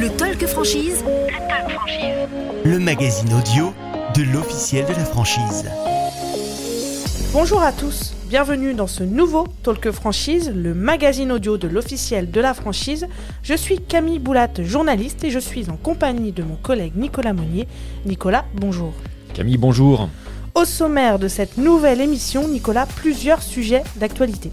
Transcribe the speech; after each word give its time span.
Le 0.00 0.10
Talk 0.10 0.46
Franchise. 0.46 1.02
Le 1.04 1.48
Talk 1.48 1.70
Franchise. 1.72 2.28
Le 2.64 2.78
magazine 2.78 3.34
audio 3.34 3.74
de 4.14 4.22
l'officiel 4.32 4.86
de 4.86 4.92
la 4.92 5.04
franchise. 5.04 5.68
Bonjour 7.32 7.60
à 7.60 7.72
tous, 7.72 8.14
bienvenue 8.28 8.74
dans 8.74 8.86
ce 8.86 9.02
nouveau 9.02 9.48
Talk 9.64 9.90
Franchise, 9.90 10.52
le 10.54 10.72
magazine 10.72 11.32
audio 11.32 11.58
de 11.58 11.66
l'officiel 11.66 12.30
de 12.30 12.40
la 12.40 12.54
franchise. 12.54 13.08
Je 13.42 13.54
suis 13.54 13.80
Camille 13.80 14.20
Boulat, 14.20 14.50
journaliste, 14.60 15.24
et 15.24 15.30
je 15.30 15.40
suis 15.40 15.68
en 15.68 15.76
compagnie 15.76 16.30
de 16.30 16.44
mon 16.44 16.54
collègue 16.54 16.92
Nicolas 16.94 17.32
Monnier. 17.32 17.66
Nicolas, 18.06 18.44
bonjour. 18.54 18.92
Camille, 19.34 19.58
bonjour. 19.58 20.08
Au 20.54 20.64
sommaire 20.64 21.18
de 21.18 21.26
cette 21.26 21.58
nouvelle 21.58 22.00
émission, 22.00 22.46
Nicolas, 22.46 22.86
plusieurs 22.86 23.42
sujets 23.42 23.82
d'actualité. 23.96 24.52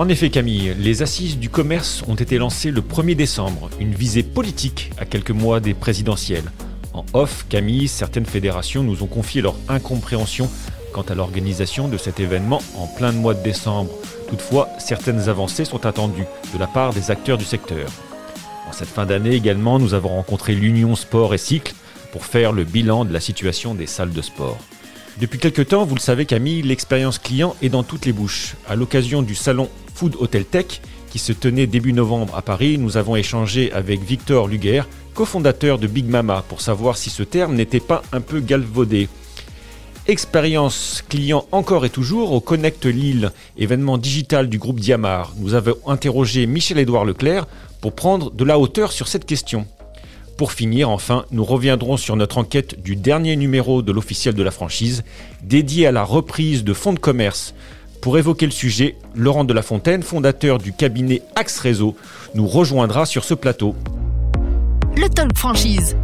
En 0.00 0.08
effet, 0.08 0.30
Camille, 0.30 0.74
les 0.78 1.02
assises 1.02 1.38
du 1.38 1.50
commerce 1.50 2.02
ont 2.08 2.14
été 2.14 2.38
lancées 2.38 2.70
le 2.70 2.80
1er 2.80 3.14
décembre, 3.14 3.68
une 3.78 3.92
visée 3.92 4.22
politique 4.22 4.92
à 4.96 5.04
quelques 5.04 5.30
mois 5.30 5.60
des 5.60 5.74
présidentielles. 5.74 6.50
En 6.94 7.04
off, 7.12 7.44
Camille, 7.50 7.86
certaines 7.86 8.24
fédérations 8.24 8.82
nous 8.82 9.02
ont 9.02 9.06
confié 9.06 9.42
leur 9.42 9.56
incompréhension 9.68 10.50
quant 10.94 11.02
à 11.02 11.14
l'organisation 11.14 11.86
de 11.86 11.98
cet 11.98 12.18
événement 12.18 12.62
en 12.78 12.86
plein 12.86 13.12
mois 13.12 13.34
de 13.34 13.42
décembre. 13.42 13.90
Toutefois, 14.30 14.70
certaines 14.78 15.28
avancées 15.28 15.66
sont 15.66 15.84
attendues 15.84 16.24
de 16.54 16.58
la 16.58 16.66
part 16.66 16.94
des 16.94 17.10
acteurs 17.10 17.36
du 17.36 17.44
secteur. 17.44 17.90
En 18.70 18.72
cette 18.72 18.88
fin 18.88 19.04
d'année 19.04 19.34
également, 19.34 19.78
nous 19.78 19.92
avons 19.92 20.08
rencontré 20.08 20.54
l'Union 20.54 20.96
Sport 20.96 21.34
et 21.34 21.38
Cycle 21.38 21.74
pour 22.10 22.24
faire 22.24 22.52
le 22.52 22.64
bilan 22.64 23.04
de 23.04 23.12
la 23.12 23.20
situation 23.20 23.74
des 23.74 23.86
salles 23.86 24.14
de 24.14 24.22
sport. 24.22 24.56
Depuis 25.18 25.38
quelques 25.38 25.68
temps, 25.68 25.84
vous 25.84 25.94
le 25.94 26.00
savez 26.00 26.24
Camille, 26.24 26.62
l'expérience 26.62 27.18
client 27.18 27.54
est 27.62 27.68
dans 27.68 27.82
toutes 27.82 28.06
les 28.06 28.12
bouches. 28.12 28.54
À 28.68 28.76
l'occasion 28.76 29.22
du 29.22 29.34
salon 29.34 29.68
Food 29.94 30.16
Hotel 30.18 30.44
Tech 30.44 30.80
qui 31.10 31.18
se 31.18 31.32
tenait 31.32 31.66
début 31.66 31.92
novembre 31.92 32.36
à 32.36 32.42
Paris, 32.42 32.78
nous 32.78 32.96
avons 32.96 33.16
échangé 33.16 33.72
avec 33.72 34.00
Victor 34.00 34.46
Luguer, 34.46 34.82
cofondateur 35.14 35.78
de 35.78 35.88
Big 35.88 36.06
Mama, 36.06 36.44
pour 36.48 36.60
savoir 36.60 36.96
si 36.96 37.10
ce 37.10 37.24
terme 37.24 37.56
n'était 37.56 37.80
pas 37.80 38.02
un 38.12 38.20
peu 38.20 38.40
galvaudé. 38.40 39.08
Expérience 40.06 41.04
client 41.08 41.44
encore 41.52 41.84
et 41.84 41.90
toujours 41.90 42.32
au 42.32 42.40
Connect 42.40 42.86
Lille, 42.86 43.32
événement 43.58 43.98
digital 43.98 44.48
du 44.48 44.58
groupe 44.58 44.80
Diamar. 44.80 45.34
Nous 45.36 45.54
avons 45.54 45.76
interrogé 45.86 46.46
Michel-Édouard 46.46 47.04
Leclerc 47.04 47.46
pour 47.80 47.92
prendre 47.92 48.30
de 48.30 48.44
la 48.44 48.58
hauteur 48.58 48.92
sur 48.92 49.08
cette 49.08 49.26
question. 49.26 49.66
Pour 50.40 50.52
finir, 50.52 50.88
enfin, 50.88 51.26
nous 51.32 51.44
reviendrons 51.44 51.98
sur 51.98 52.16
notre 52.16 52.38
enquête 52.38 52.80
du 52.80 52.96
dernier 52.96 53.36
numéro 53.36 53.82
de 53.82 53.92
l'officiel 53.92 54.34
de 54.34 54.42
la 54.42 54.50
franchise, 54.50 55.04
dédié 55.42 55.86
à 55.86 55.92
la 55.92 56.02
reprise 56.02 56.64
de 56.64 56.72
fonds 56.72 56.94
de 56.94 56.98
commerce. 56.98 57.54
Pour 58.00 58.16
évoquer 58.16 58.46
le 58.46 58.50
sujet, 58.50 58.96
Laurent 59.14 59.44
de 59.44 59.52
la 59.52 59.60
Fontaine, 59.60 60.02
fondateur 60.02 60.56
du 60.56 60.72
cabinet 60.72 61.20
Axe 61.36 61.58
Réseau, 61.58 61.94
nous 62.34 62.46
rejoindra 62.46 63.04
sur 63.04 63.22
ce 63.22 63.34
plateau. 63.34 63.74
Le 64.96 65.10
Talk 65.10 65.36
Franchise. 65.36 65.94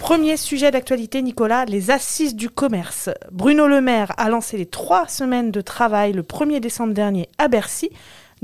Premier 0.00 0.36
sujet 0.36 0.72
d'actualité, 0.72 1.22
Nicolas, 1.22 1.64
les 1.64 1.92
assises 1.92 2.34
du 2.34 2.50
commerce. 2.50 3.08
Bruno 3.30 3.68
Le 3.68 3.80
Maire 3.80 4.12
a 4.16 4.28
lancé 4.28 4.56
les 4.56 4.66
trois 4.66 5.06
semaines 5.06 5.52
de 5.52 5.60
travail 5.60 6.12
le 6.12 6.22
1er 6.22 6.58
décembre 6.58 6.92
dernier 6.92 7.28
à 7.38 7.46
Bercy. 7.46 7.90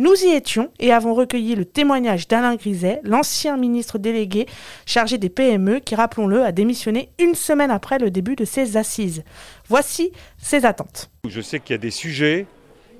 Nous 0.01 0.15
y 0.25 0.31
étions 0.31 0.73
et 0.81 0.93
avons 0.93 1.13
recueilli 1.13 1.55
le 1.55 1.67
témoignage 1.67 2.27
d'Alain 2.27 2.57
Griset, 2.57 3.03
l'ancien 3.05 3.59
ministre 3.59 3.99
délégué 3.99 4.47
chargé 4.87 5.19
des 5.19 5.29
PME, 5.29 5.81
qui, 5.81 5.95
rappelons-le, 5.95 6.43
a 6.43 6.53
démissionné 6.53 7.11
une 7.19 7.35
semaine 7.35 7.71
après 7.71 7.99
le 7.99 8.11
début 8.11 8.35
de 8.35 8.47
ses 8.47 8.79
assises. 8.79 9.25
Voici 9.69 10.11
ses 10.39 10.65
attentes. 10.65 11.11
Je 11.29 11.43
sais 11.43 11.61
qu'il 11.61 11.75
y 11.75 11.79
a 11.79 11.79
des 11.79 11.91
sujets 11.91 12.47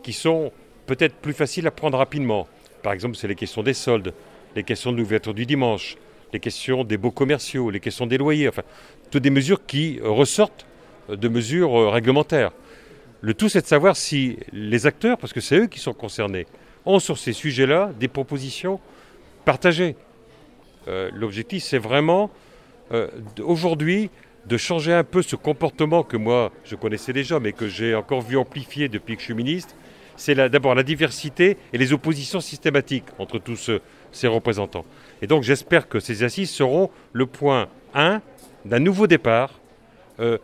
qui 0.03 0.13
sont 0.13 0.53
peut-être 0.85 1.15
plus 1.15 1.33
faciles 1.33 1.67
à 1.67 1.71
prendre 1.71 1.97
rapidement. 1.97 2.47
Par 2.83 2.93
exemple, 2.93 3.17
c'est 3.17 3.29
les 3.29 3.35
questions 3.35 3.63
des 3.63 3.73
soldes, 3.73 4.13
les 4.55 4.63
questions 4.63 4.93
de 4.93 4.99
l'ouverture 4.99 5.33
du 5.33 5.47
dimanche, 5.47 5.97
les 6.35 6.39
questions 6.39 6.85
des 6.85 6.99
baux 6.99 7.13
commerciaux, 7.13 7.71
les 7.71 7.81
questions 7.81 8.07
des 8.07 8.19
loyers, 8.19 8.47
enfin, 8.47 8.65
toutes 9.11 9.23
des 9.23 9.31
mesures 9.31 9.65
qui 9.65 10.01
ressortent 10.05 10.67
de 11.09 11.29
mesures 11.29 11.91
réglementaires. 11.91 12.53
Le 13.23 13.33
tout, 13.33 13.49
c'est 13.49 13.63
de 13.63 13.67
savoir 13.67 13.97
si 13.97 14.37
les 14.53 14.87
acteurs, 14.87 15.17
parce 15.17 15.33
que 15.33 15.41
c'est 15.41 15.57
eux 15.61 15.67
qui 15.67 15.79
sont 15.79 15.95
concernés, 15.95 16.47
ont 16.87 16.99
sur 16.99 17.19
ces 17.19 17.33
sujets-là 17.33 17.93
des 17.99 18.09
propositions 18.09 18.81
partagées. 19.45 19.97
Euh, 20.89 21.11
L'objectif, 21.15 21.63
c'est 21.63 21.79
vraiment 21.79 22.31
euh, 22.93 23.09
aujourd'hui 23.43 24.11
de 24.47 24.57
changer 24.57 24.93
un 24.93 25.05
peu 25.05 25.23
ce 25.23 25.37
comportement 25.37 26.03
que 26.03 26.17
moi 26.17 26.51
je 26.65 26.75
connaissais 26.75 27.13
déjà, 27.13 27.41
mais 27.41 27.53
que 27.53 27.69
j'ai 27.69 27.95
encore 27.95 28.23
vu 28.23 28.37
amplifier 28.37 28.89
depuis 28.89 29.15
que 29.15 29.21
je 29.21 29.27
suis 29.27 29.35
ministre. 29.35 29.75
C'est 30.17 30.35
d'abord 30.35 30.75
la 30.75 30.83
diversité 30.83 31.57
et 31.73 31.79
les 31.79 31.93
oppositions 31.93 32.41
systématiques 32.41 33.07
entre 33.19 33.39
tous 33.39 33.57
ce, 33.57 33.81
ces 34.13 34.27
représentants. 34.27 34.85
Et 35.23 35.27
donc 35.27 35.43
j'espère 35.43 35.89
que 35.89 36.01
ces 36.01 36.25
assises 36.25 36.51
seront 36.51 36.91
le 37.13 37.27
point 37.27 37.69
1 37.95 38.21
d'un 38.65 38.81
nouveau 38.81 39.07
départ. 39.07 39.61
Euh, 40.19 40.39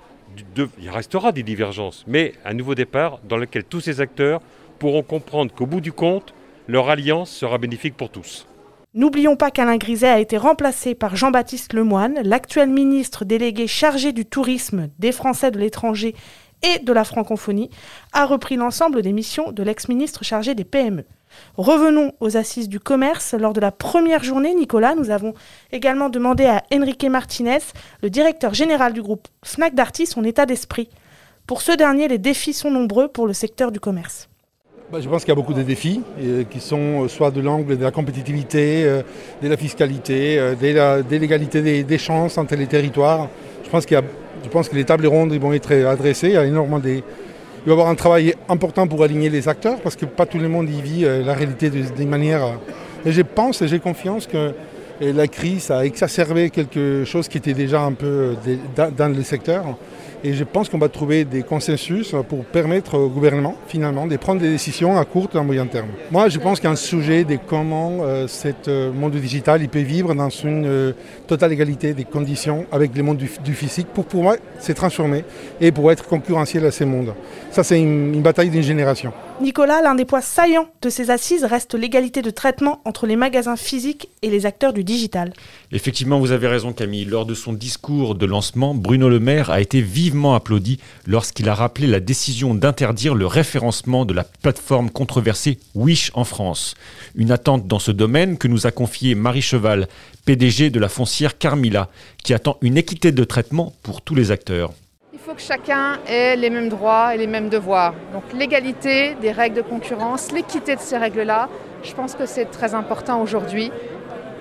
il 0.79 0.91
restera 0.91 1.33
des 1.33 1.43
divergences, 1.43 2.05
mais 2.07 2.33
un 2.45 2.55
nouveau 2.55 2.75
départ 2.75 3.21
dans 3.29 3.37
lequel 3.37 3.65
tous 3.65 3.81
ces 3.81 4.01
acteurs 4.01 4.41
pourront 4.79 5.03
comprendre 5.03 5.53
qu'au 5.55 5.67
bout 5.67 5.81
du 5.81 5.93
compte, 5.93 6.35
leur 6.69 6.89
alliance 6.89 7.31
sera 7.31 7.59
bénéfique 7.59 7.97
pour 7.97 8.11
tous. 8.11 8.47
N'oublions 8.95 9.37
pas 9.37 9.51
qu'Alain 9.51 9.77
Griset 9.77 10.09
a 10.09 10.21
été 10.21 10.39
remplacé 10.39 10.95
par 10.95 11.17
Jean-Baptiste 11.17 11.75
Lemoine, 11.75 12.19
l'actuel 12.23 12.71
ministre 12.71 13.27
délégué 13.27 13.67
chargé 13.67 14.13
du 14.13 14.25
tourisme, 14.25 14.89
des 14.99 15.13
Français 15.13 15.51
de 15.51 15.59
l'étranger 15.59 16.15
et 16.63 16.79
de 16.79 16.93
la 16.95 17.05
francophonie, 17.05 17.69
a 18.15 18.25
repris 18.25 18.57
l'ensemble 18.57 19.03
des 19.03 19.13
missions 19.13 19.53
de 19.53 19.63
l'ex-ministre 19.63 20.25
chargé 20.25 20.55
des 20.55 20.65
PME. 20.65 21.05
Revenons 21.57 22.13
aux 22.21 22.37
assises 22.37 22.69
du 22.69 22.81
commerce. 22.81 23.35
Lors 23.35 23.53
de 23.53 23.61
la 23.61 23.71
première 23.73 24.25
journée, 24.25 24.55
Nicolas, 24.55 24.95
nous 24.95 25.11
avons 25.11 25.35
également 25.73 26.09
demandé 26.09 26.47
à 26.47 26.63
Enrique 26.73 27.05
Martinez, 27.05 27.59
le 28.03 28.09
directeur 28.11 28.55
général 28.55 28.95
du 28.95 29.03
groupe 29.03 29.29
Fnac 29.45 29.75
Darty, 29.75 30.07
son 30.07 30.25
état 30.25 30.47
d'esprit. 30.47 30.89
Pour 31.47 31.61
ce 31.61 31.73
dernier, 31.73 32.09
les 32.09 32.19
défis 32.19 32.55
sont 32.55 32.71
nombreux 32.71 33.09
pour 33.09 33.27
le 33.27 33.33
secteur 33.33 33.71
du 33.73 33.81
commerce. 33.81 34.29
Bah, 34.93 34.99
je 35.01 35.09
pense 35.09 35.23
qu'il 35.23 35.31
y 35.31 35.33
a 35.33 35.35
beaucoup 35.35 35.53
de 35.53 35.63
défis 35.65 36.01
euh, 36.23 36.45
qui 36.49 36.61
sont 36.61 37.03
euh, 37.05 37.09
soit 37.09 37.33
de 37.33 37.41
l'angle 37.41 37.77
de 37.77 37.83
la 37.83 37.91
compétitivité, 37.91 38.85
euh, 38.85 39.03
de 39.43 39.49
la 39.49 39.57
fiscalité, 39.57 40.37
de 40.39 41.17
l'égalité 41.17 41.83
des, 41.83 41.99
chances 41.99 42.39
entre 42.39 42.55
les 42.55 42.67
territoires. 42.69 43.29
Je 43.65 43.69
pense, 43.69 43.85
y 43.91 43.97
a- 43.97 44.03
je 44.45 44.49
pense 44.49 44.69
que 44.69 44.77
les 44.77 44.85
tables 44.85 45.09
rondes 45.09 45.33
vont 45.33 45.53
être 45.53 45.73
adressées. 45.73 46.29
Il 46.29 46.35
y 46.35 46.37
a 46.37 46.45
énormément 46.45 46.79
il 46.95 47.03
va 47.67 47.71
y 47.71 47.73
avoir 47.73 47.89
un 47.89 47.97
travail 47.97 48.35
important 48.49 48.87
pour 48.87 49.03
aligner 49.03 49.29
les 49.29 49.49
acteurs 49.49 49.81
parce 49.81 49.97
que 49.97 50.07
pas 50.07 50.25
tout 50.25 50.39
le 50.39 50.49
monde 50.49 50.71
y 50.71 50.81
vit 50.81 51.05
la 51.25 51.35
réalité 51.35 51.69
manières. 52.07 52.45
euh, 52.45 53.09
Et 53.09 53.11
je 53.11 53.23
pense 53.23 53.63
et 53.63 53.67
j'ai 53.67 53.81
confiance 53.81 54.29
que 54.29 54.53
la 55.01 55.27
crise 55.27 55.73
a 55.73 55.85
exacerbé 55.85 56.49
quelque 56.51 57.03
chose 57.05 57.27
qui 57.27 57.39
était 57.39 57.55
déjà 57.55 57.81
un 57.83 57.93
peu 57.93 58.35
dans 58.97 59.09
le 59.15 59.23
secteur. 59.25 59.65
Et 60.27 60.35
je 60.35 60.43
pense 60.43 60.69
qu'on 60.69 60.79
va 60.79 60.89
trouver 60.89 61.25
des 61.25 61.45
consensus 61.45 62.13
pour 62.29 62.45
permettre 62.45 62.99
au 62.99 63.09
gouvernement, 63.09 63.55
finalement, 63.69 64.09
de 64.09 64.17
prendre 64.17 64.41
des 64.41 64.49
décisions 64.51 64.99
à 64.99 65.05
court 65.05 65.29
et 65.33 65.39
à 65.39 65.43
moyen 65.43 65.67
terme. 65.69 65.87
Moi, 66.11 66.29
je 66.29 66.41
pense 66.41 66.59
qu'il 66.59 66.65
y 66.65 66.69
a 66.69 66.73
un 66.73 66.75
sujet 66.75 67.23
de 67.23 67.39
comment 67.47 67.99
euh, 68.01 68.27
ce 68.27 68.91
monde 68.91 69.13
du 69.13 69.21
digital 69.21 69.63
il 69.63 69.69
peut 69.69 69.79
vivre 69.79 70.17
dans 70.17 70.29
une 70.29 70.67
euh, 70.67 70.93
totale 71.29 71.53
égalité 71.53 71.95
des 71.95 72.03
conditions 72.03 72.67
avec 72.73 72.97
le 72.97 73.05
monde 73.05 73.19
du, 73.19 73.31
du 73.45 73.55
physique 73.55 73.87
pour 73.95 74.07
pouvoir 74.07 74.35
se 74.59 74.73
transformer 74.73 75.23
et 75.61 75.71
pour 75.71 75.93
être 75.93 76.09
concurrentiel 76.09 76.67
à 76.67 76.73
ces 76.73 76.87
mondes. 76.87 77.15
Ça, 77.53 77.63
c'est 77.63 77.79
une, 77.79 78.13
une 78.15 78.23
bataille 78.23 78.51
d'une 78.51 78.65
génération. 78.65 79.13
Nicolas, 79.41 79.81
l'un 79.81 79.95
des 79.95 80.07
points 80.07 80.23
saillants 80.23 80.67
de 80.83 80.91
ces 80.91 81.11
assises 81.11 81.45
reste 81.45 81.75
l'égalité 81.75 82.21
de 82.21 82.31
traitement 82.31 82.81
entre 82.85 83.07
les 83.07 83.17
magasins 83.17 83.57
physiques 83.57 84.09
et 84.23 84.31
les 84.31 84.45
acteurs 84.45 84.73
du 84.73 84.83
digital. 84.83 85.35
Effectivement, 85.71 86.19
vous 86.19 86.33
avez 86.33 86.49
raison 86.49 86.73
Camille. 86.73 87.05
Lors 87.05 87.27
de 87.27 87.35
son 87.35 87.53
discours 87.53 88.17
de 88.17 88.27
lancement, 88.27 88.75
Bruno 88.75 89.09
Le 89.09 89.21
Maire 89.21 89.51
a 89.51 89.61
été 89.61 89.83
vivement 89.83 90.16
applaudi 90.25 90.79
lorsqu'il 91.07 91.49
a 91.49 91.55
rappelé 91.55 91.87
la 91.87 92.01
décision 92.01 92.55
d'interdire 92.55 93.15
le 93.15 93.27
référencement 93.27 94.05
de 94.05 94.15
la 94.15 94.25
plateforme 94.25 94.91
controversée 94.91 95.59
Wish 95.75 96.11
en 96.15 96.25
France. 96.25 96.75
Une 97.15 97.31
attente 97.31 97.67
dans 97.67 97.79
ce 97.79 97.91
domaine 97.91 98.39
que 98.39 98.49
nous 98.49 98.67
a 98.67 98.71
confié 98.71 99.15
Marie 99.15 99.43
Cheval, 99.43 99.89
PDG 100.25 100.71
de 100.71 100.81
la 100.81 100.89
foncière 100.89 101.39
Carmila, 101.39 101.89
qui 102.25 102.35
attend 102.35 102.57
une 102.63 102.79
équité 102.79 103.13
de 103.13 103.25
traitement 103.25 103.75
pour 103.83 104.01
tous 104.01 104.15
les 104.15 104.31
acteurs. 104.31 104.73
Il 105.13 105.19
faut 105.19 105.35
que 105.35 105.43
chacun 105.43 105.99
ait 106.07 106.37
les 106.37 106.51
mêmes 106.51 106.69
droits 106.69 107.15
et 107.15 107.19
les 107.19 107.27
mêmes 107.27 107.49
devoirs. 107.49 107.95
Donc 108.13 108.23
l'égalité 108.33 109.15
des 109.21 109.33
règles 109.33 109.57
de 109.57 109.63
concurrence, 109.63 110.33
l'équité 110.33 110.77
de 110.77 110.81
ces 110.81 110.97
règles-là, 110.97 111.49
je 111.83 111.93
pense 111.93 112.15
que 112.15 112.27
c'est 112.27 112.47
très 112.47 112.75
important 112.75 113.21
aujourd'hui 113.21 113.71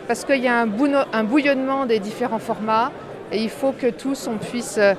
parce 0.07 0.24
qu'il 0.25 0.42
y 0.44 0.48
a 0.48 0.60
un 0.60 1.24
bouillonnement 1.24 1.86
des 1.86 2.00
différents 2.00 2.39
formats 2.39 2.92
et 3.31 3.42
il 3.42 3.50
faut 3.50 3.72
que 3.72 3.88
tous 3.88 4.27
on 4.27 4.38
puisse 4.38 4.77
euh, 4.77 4.94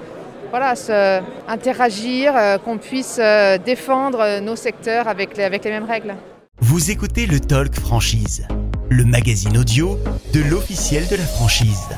voilà, 0.50 0.76
se 0.76 1.20
interagir, 1.48 2.34
euh, 2.36 2.58
qu'on 2.58 2.78
puisse 2.78 3.18
euh, 3.20 3.58
défendre 3.58 4.20
euh, 4.20 4.40
nos 4.40 4.56
secteurs 4.56 5.08
avec 5.08 5.36
les, 5.36 5.44
avec 5.44 5.64
les 5.64 5.70
mêmes 5.70 5.84
règles. 5.84 6.14
Vous 6.60 6.90
écoutez 6.90 7.26
le 7.26 7.40
Talk 7.40 7.74
Franchise, 7.74 8.46
le 8.88 9.04
magazine 9.04 9.56
audio 9.58 9.98
de 10.32 10.40
l'officiel 10.40 11.06
de 11.08 11.16
la 11.16 11.24
franchise. 11.24 11.88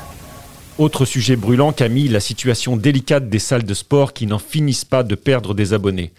Autre 0.79 1.05
sujet 1.05 1.37
brûlant, 1.37 1.73
Camille, 1.73 2.09
la 2.09 2.21
situation 2.21 2.77
délicate 2.77 3.29
des 3.29 3.39
salles 3.39 3.65
de 3.65 3.75
sport 3.75 4.13
qui 4.13 4.27
n'en 4.27 4.39
finissent 4.39 4.85
pas 4.85 5.03
de 5.03 5.15
perdre 5.15 5.55
des 5.55 5.73
abonnés. 5.73 6.13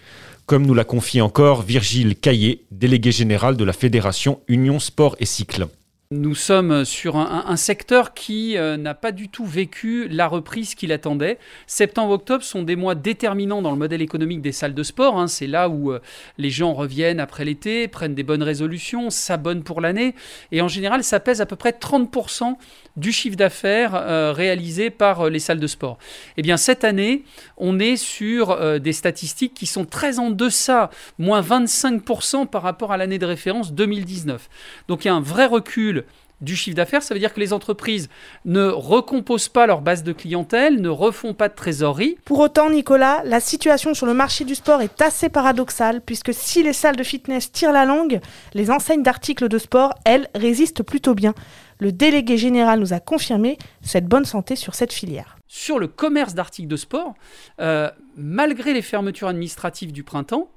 Comme 0.45 0.65
nous 0.65 0.73
l'a 0.73 0.83
confié 0.83 1.21
encore 1.21 1.61
Virgile 1.61 2.15
Caillé, 2.15 2.65
délégué 2.71 3.11
général 3.11 3.55
de 3.55 3.63
la 3.63 3.73
fédération 3.73 4.39
Union 4.47 4.79
Sport 4.79 5.15
et 5.19 5.25
Cycle. 5.25 5.67
Nous 6.11 6.33
sommes 6.33 6.85
sur 6.85 7.17
un, 7.17 7.56
secteur 7.56 8.15
qui 8.15 8.57
euh, 8.57 8.77
n'a 8.77 8.95
pas 8.95 9.11
du 9.11 9.29
tout 9.29 9.45
vécu 9.45 10.07
la 10.07 10.27
reprise 10.27 10.73
qu'il 10.73 10.91
attendait. 10.91 11.38
Septembre-octobre 11.67 12.44
sont 12.44 12.63
des 12.63 12.75
mois 12.75 12.95
déterminants 12.95 13.61
dans 13.61 13.69
le 13.69 13.77
modèle 13.77 14.01
économique 14.01 14.41
des 14.41 14.51
salles 14.51 14.73
de 14.73 14.81
sport. 14.81 15.19
Hein. 15.19 15.27
C'est 15.27 15.45
là 15.45 15.69
où 15.69 15.91
euh, 15.91 16.00
les 16.39 16.50
gens 16.50 16.73
reviennent 16.73 17.19
après 17.19 17.45
l'été, 17.45 17.88
prennent 17.88 18.15
des 18.15 18.23
bonnes 18.23 18.41
résolutions, 18.41 19.11
s'abonnent 19.11 19.61
pour 19.61 19.81
l'année. 19.81 20.15
Et 20.51 20.61
en 20.63 20.67
général, 20.67 21.03
ça 21.03 21.19
pèse 21.19 21.41
à 21.41 21.45
peu 21.45 21.56
près 21.56 21.73
30% 21.79 22.56
du 22.97 23.11
chiffre 23.11 23.38
d'affaires 23.38 23.94
euh, 23.94 24.33
réalisé 24.33 24.89
par 24.89 25.29
les 25.29 25.38
salles 25.38 25.59
de 25.59 25.67
sport. 25.67 26.00
Eh 26.38 26.41
bien, 26.41 26.57
cette 26.57 26.85
année, 26.85 27.23
on 27.57 27.77
est 27.77 27.97
sur 27.97 28.79
des 28.79 28.94
statistiques 28.94 29.53
qui 29.53 29.67
sont 29.67 29.85
très 29.85 30.17
en 30.17 30.31
deçà, 30.31 30.89
moins 31.19 31.41
25% 31.41 32.47
par 32.47 32.63
rapport 32.63 32.91
à 32.91 32.97
l'année 32.97 33.19
de 33.19 33.27
référence 33.27 33.73
2019. 33.73 34.50
Donc, 34.88 35.06
il 35.06 35.09
y 35.09 35.11
a 35.11 35.13
un 35.13 35.21
vrai 35.21 35.45
recul 35.45 35.98
du 36.41 36.56
chiffre 36.56 36.75
d'affaires, 36.75 37.03
ça 37.03 37.13
veut 37.13 37.19
dire 37.19 37.33
que 37.33 37.39
les 37.39 37.53
entreprises 37.53 38.09
ne 38.45 38.68
recomposent 38.68 39.50
pas 39.50 39.68
leur 39.68 39.81
base 39.81 40.03
de 40.03 40.13
clientèle, 40.13 40.81
ne 40.81 40.89
refont 40.89 41.33
pas 41.33 41.50
de 41.50 41.56
trésorerie. 41.56 42.18
Pour 42.25 42.39
autant, 42.39 42.69
Nicolas, 42.69 43.21
la 43.25 43.39
situation 43.39 43.94
sur 43.94 44.06
le 44.06 44.13
marché 44.13 44.45
du 44.45 44.56
sport 44.56 44.81
est 44.81 45.01
assez 45.01 45.30
paradoxale, 45.30 46.01
puisque 46.01 46.33
si 46.33 46.63
les 46.63 46.74
salles 46.74 46.95
de 46.95 47.03
fitness 47.03 47.51
tirent 47.51 47.71
la 47.74 47.86
langue, 47.86 48.19
les 48.53 48.71
enseignes 48.71 49.03
d'articles 49.03 49.50
de 49.50 49.57
sport, 49.57 49.94
elles, 50.06 50.30
résistent 50.36 50.83
plutôt 50.83 51.15
bien. 51.15 51.33
Le 51.80 51.91
délégué 51.91 52.38
général 52.38 52.80
nous 52.80 52.94
a 52.94 53.00
confirmé 53.00 53.57
cette 53.81 54.06
bonne 54.06 54.25
santé 54.25 54.56
sur 54.56 54.75
cette 54.75 54.92
filière. 54.92 55.38
Sur 55.47 55.80
le 55.80 55.88
commerce 55.88 56.35
d'articles 56.35 56.68
de 56.68 56.75
sport, 56.75 57.13
euh, 57.62 57.89
malgré 58.18 58.74
les 58.74 58.81
fermetures 58.81 59.30
administratives 59.30 59.92
du 59.92 60.03
printemps, 60.03 60.50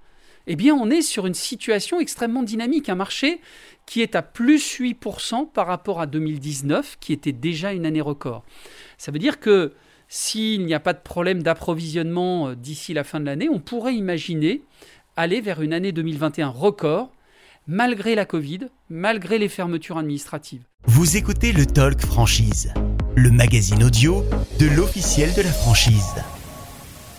eh 0.46 0.56
bien, 0.56 0.74
on 0.74 0.90
est 0.90 1.02
sur 1.02 1.26
une 1.26 1.34
situation 1.34 2.00
extrêmement 2.00 2.42
dynamique, 2.42 2.88
un 2.88 2.94
marché 2.94 3.40
qui 3.86 4.00
est 4.02 4.14
à 4.14 4.22
plus 4.22 4.80
8% 4.80 5.50
par 5.50 5.66
rapport 5.66 6.00
à 6.00 6.06
2019, 6.06 6.98
qui 7.00 7.12
était 7.12 7.32
déjà 7.32 7.72
une 7.72 7.86
année 7.86 8.00
record. 8.00 8.44
Ça 8.98 9.12
veut 9.12 9.18
dire 9.18 9.40
que 9.40 9.72
s'il 10.08 10.66
n'y 10.66 10.74
a 10.74 10.80
pas 10.80 10.92
de 10.92 11.00
problème 11.00 11.42
d'approvisionnement 11.42 12.48
euh, 12.48 12.54
d'ici 12.54 12.92
la 12.92 13.04
fin 13.04 13.18
de 13.18 13.24
l'année, 13.24 13.48
on 13.48 13.60
pourrait 13.60 13.94
imaginer 13.94 14.62
aller 15.16 15.40
vers 15.40 15.62
une 15.62 15.72
année 15.72 15.92
2021 15.92 16.48
record, 16.48 17.12
malgré 17.66 18.14
la 18.14 18.24
Covid, 18.24 18.60
malgré 18.90 19.38
les 19.38 19.48
fermetures 19.48 19.98
administratives. 19.98 20.62
Vous 20.86 21.16
écoutez 21.16 21.52
le 21.52 21.64
Talk 21.66 22.00
Franchise, 22.00 22.72
le 23.14 23.30
magazine 23.30 23.82
audio 23.84 24.24
de 24.58 24.66
l'officiel 24.66 25.32
de 25.34 25.42
la 25.42 25.52
franchise. 25.52 26.14